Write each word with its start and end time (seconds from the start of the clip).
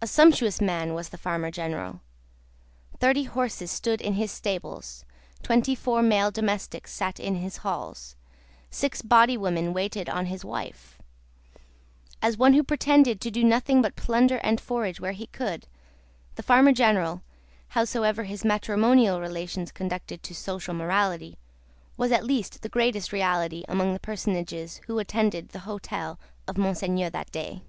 A 0.00 0.06
sumptuous 0.08 0.60
man 0.60 0.94
was 0.94 1.10
the 1.10 1.16
Farmer 1.16 1.48
General. 1.52 2.00
Thirty 2.98 3.22
horses 3.22 3.70
stood 3.70 4.00
in 4.00 4.14
his 4.14 4.32
stables, 4.32 5.04
twenty 5.44 5.76
four 5.76 6.02
male 6.02 6.32
domestics 6.32 6.92
sat 6.92 7.20
in 7.20 7.36
his 7.36 7.58
halls, 7.58 8.16
six 8.68 9.00
body 9.00 9.36
women 9.36 9.72
waited 9.72 10.08
on 10.08 10.26
his 10.26 10.44
wife. 10.44 10.98
As 12.20 12.36
one 12.36 12.54
who 12.54 12.64
pretended 12.64 13.20
to 13.20 13.30
do 13.30 13.44
nothing 13.44 13.80
but 13.80 13.94
plunder 13.94 14.38
and 14.38 14.60
forage 14.60 14.98
where 14.98 15.12
he 15.12 15.28
could, 15.28 15.68
the 16.34 16.42
Farmer 16.42 16.72
General 16.72 17.22
howsoever 17.68 18.24
his 18.24 18.44
matrimonial 18.44 19.20
relations 19.20 19.70
conduced 19.70 20.20
to 20.24 20.34
social 20.34 20.74
morality 20.74 21.38
was 21.96 22.10
at 22.10 22.24
least 22.24 22.62
the 22.62 22.68
greatest 22.68 23.12
reality 23.12 23.62
among 23.68 23.92
the 23.94 24.00
personages 24.00 24.78
who 24.88 24.98
attended 24.98 25.44
at 25.44 25.52
the 25.52 25.60
hotel 25.60 26.18
of 26.48 26.58
Monseigneur 26.58 27.08
that 27.08 27.30
day. 27.30 27.62